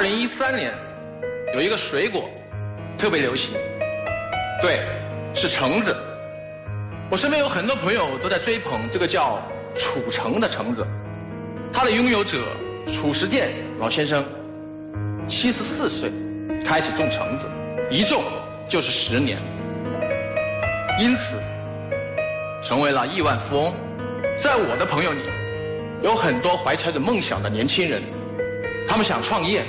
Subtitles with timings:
[0.00, 0.72] 二零一三年
[1.52, 2.30] 有一个水果
[2.96, 3.52] 特别流行，
[4.62, 4.80] 对，
[5.34, 5.94] 是橙子。
[7.10, 9.42] 我身边有很多朋友都在追捧这个叫
[9.74, 10.86] 褚橙的橙子，
[11.70, 12.38] 它的拥有者
[12.86, 14.24] 褚时健老先生，
[15.28, 16.10] 七十四岁
[16.64, 17.44] 开始种橙子，
[17.90, 18.24] 一种
[18.70, 19.36] 就是十年，
[20.98, 21.36] 因此
[22.64, 23.74] 成为了亿万富翁。
[24.38, 25.20] 在我的朋友里，
[26.02, 28.00] 有很多怀揣着梦想的年轻人，
[28.88, 29.62] 他们想创业，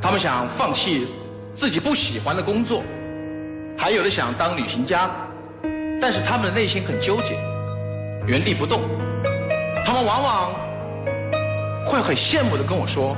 [0.00, 1.06] 他们想放弃
[1.54, 2.82] 自己不喜欢的工作，
[3.78, 5.10] 还有的想当旅行家。
[5.98, 7.38] 但是他们的内心很纠结，
[8.26, 8.82] 原地不动。
[9.84, 10.50] 他们往往
[11.86, 13.16] 会很羡慕的跟我说：“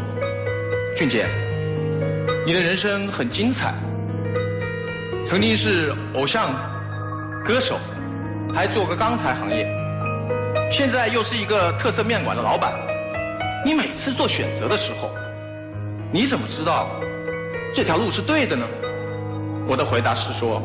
[0.97, 1.27] 俊杰，
[2.47, 3.75] 你的人生很精彩，
[5.25, 6.55] 曾经是偶像、
[7.45, 7.79] 歌手，
[8.55, 9.69] 还做过钢材行业，
[10.71, 12.73] 现在又是一个特色面馆的老板。
[13.65, 15.11] 你每次做选择的时候，
[16.13, 16.89] 你怎么知道
[17.75, 18.67] 这条路是对的呢？”
[19.69, 20.63] 我的回答是说。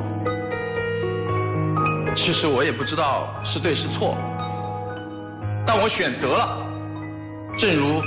[2.16, 4.16] 其实我也不知道是对是错，
[5.66, 6.60] 但我选择了。
[7.58, 8.04] 正如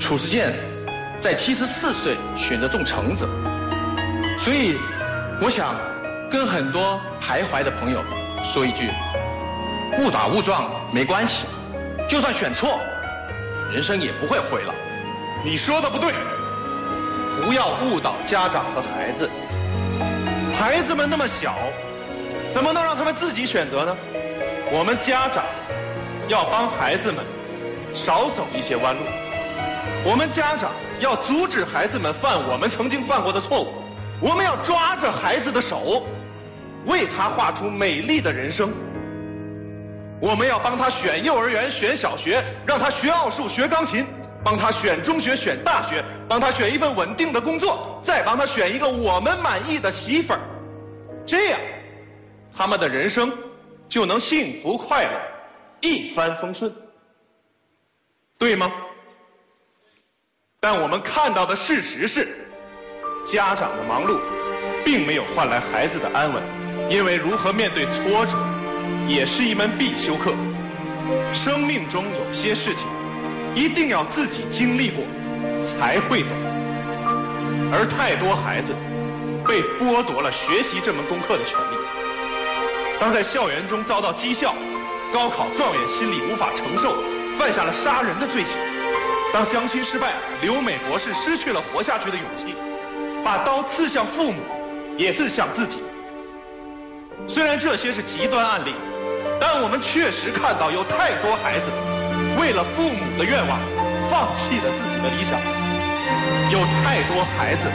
[0.00, 0.54] 褚时健
[1.20, 3.28] 在七十四岁选择种橙子，
[4.38, 4.78] 所以
[5.42, 5.74] 我想
[6.30, 8.02] 跟很多徘徊的朋友
[8.42, 8.88] 说一句：
[9.98, 11.44] 误打误撞没关系，
[12.08, 12.80] 就算选错，
[13.70, 14.74] 人生也不会毁了。
[15.44, 16.14] 你说的不对，
[17.42, 19.30] 不要误导家长和孩子，
[20.58, 21.54] 孩子们那么小。
[22.50, 23.96] 怎么能让他们自己选择呢？
[24.70, 25.44] 我们家长
[26.28, 27.24] 要帮孩子们
[27.92, 29.00] 少走一些弯路，
[30.04, 33.72] 我们家长要阻止孩子们犯我们曾经犯过的错误，
[34.20, 36.06] 我们要抓着孩子的手，
[36.86, 38.72] 为他画出美丽的人生。
[40.20, 44.06] 我们要帮他选幼儿园、选小学，让他学奥数、学钢琴，
[44.44, 50.40] 帮他选中学、选大学，帮他选一份稳定的工作，再帮他选一个我们满意的媳妇儿，
[51.26, 51.58] 这样。
[52.56, 53.32] 他们的人生
[53.88, 55.20] 就能幸福快乐，
[55.80, 56.72] 一帆风顺，
[58.38, 58.70] 对吗？
[60.60, 62.48] 但我们看到的事实是，
[63.24, 64.20] 家长的忙碌
[64.84, 66.42] 并没有换来孩子的安稳，
[66.90, 68.38] 因为如何面对挫折
[69.08, 70.32] 也是一门必修课。
[71.32, 72.86] 生命中有些事情
[73.54, 75.04] 一定要自己经历过
[75.62, 76.30] 才会懂，
[77.72, 78.74] 而太多孩子
[79.46, 81.76] 被剥夺了学习这门功课的权利。
[82.98, 84.54] 当在校园中遭到讥笑，
[85.12, 86.94] 高考状元心里无法承受，
[87.36, 88.56] 犯下了杀人的罪行；
[89.32, 92.54] 当相亲失败，留美博士失去了活下去的勇气，
[93.24, 94.40] 把刀刺向父母，
[94.98, 95.78] 也刺向自己。
[97.28, 98.74] 虽然这些是极端案例，
[99.40, 101.70] 但我们确实看到有太多孩子
[102.38, 103.58] 为了父母的愿望，
[104.10, 105.38] 放弃了自己的理想；
[106.52, 107.70] 有太多孩子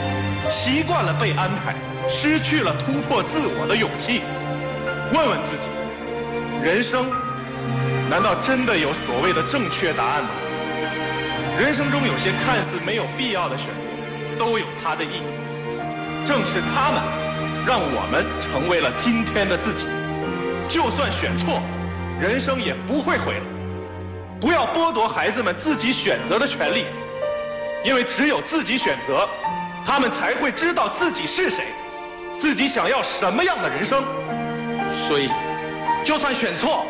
[0.48, 1.74] 习惯了被安排，
[2.08, 4.22] 失去了突破自我的勇气。
[5.12, 5.68] 问问自己，
[6.62, 7.04] 人生
[8.08, 10.30] 难道真的有所谓的正确答案吗？
[11.58, 13.88] 人生中有些看似没有必要的选择，
[14.38, 15.22] 都有它的意义。
[16.24, 17.02] 正是他们，
[17.66, 19.86] 让我们成为了今天的自己。
[20.68, 21.60] 就算选错，
[22.20, 23.59] 人生也不会毁了。
[24.40, 26.86] 不要剥夺孩子们自己选择的权利，
[27.84, 29.28] 因为只有自己选择，
[29.84, 31.64] 他们才会知道自己是谁，
[32.38, 34.02] 自己想要什么样的人生。
[35.08, 35.28] 所以，
[36.04, 36.86] 就算选错，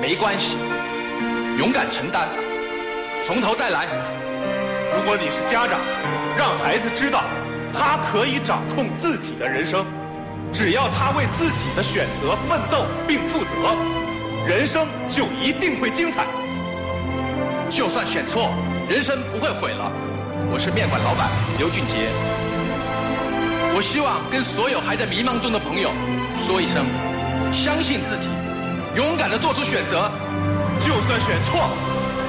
[0.00, 0.56] 没关系，
[1.58, 2.28] 勇敢承担，
[3.24, 3.86] 从头再来。
[4.92, 5.78] 如果你是家长，
[6.36, 7.22] 让孩子知道，
[7.72, 9.86] 他可以掌控自己的人生，
[10.52, 13.54] 只要他为自己的选择奋斗并负责，
[14.46, 16.24] 人生就一定会精彩。
[17.68, 18.48] 就算选错，
[18.88, 19.90] 人生不会毁了。
[20.52, 22.06] 我是面馆老板刘俊杰。
[23.74, 25.90] 我希望跟所有还在迷茫中的朋友
[26.38, 26.86] 说一声：
[27.50, 28.30] 相信自己，
[28.94, 30.06] 勇敢的做出选择，
[30.78, 31.66] 就算选错，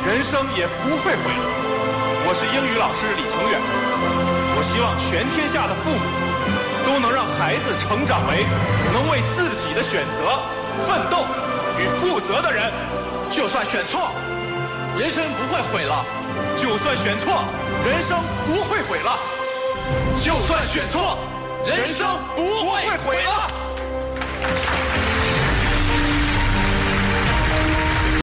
[0.10, 1.46] 人生也不会毁了。
[2.26, 3.62] 我是英语老师李成远，
[4.58, 6.02] 我希望全天下的父母
[6.82, 8.42] 都能让孩子成长为
[8.92, 10.42] 能为自己的选择
[10.84, 11.24] 奋斗
[12.18, 12.74] 负责的人。
[13.30, 14.10] 就算选错，
[14.98, 16.04] 人生不会毁了；
[16.58, 17.44] 就算选错，
[17.86, 18.18] 人生
[18.48, 19.20] 不会毁了；
[20.26, 21.20] 就算选错。
[21.64, 23.67] 人生不会毁了。